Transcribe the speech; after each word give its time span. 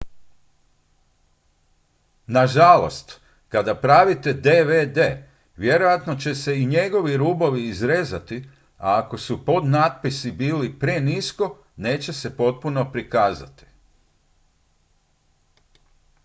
nažalost 2.27 3.19
kada 3.49 3.75
pravite 3.75 4.33
dvd 4.33 4.99
vjerojatno 5.57 6.15
će 6.15 6.35
se 6.35 6.61
i 6.61 6.65
njegovi 6.65 7.17
rubovi 7.17 7.67
izrezati 7.67 8.49
a 8.77 8.99
ako 9.05 9.17
su 9.17 9.45
podnapisi 9.45 10.31
bili 10.31 10.79
prenisko 10.79 11.57
neće 11.75 12.13
se 12.13 12.37
potpuno 12.37 12.91
prikazati 12.91 13.65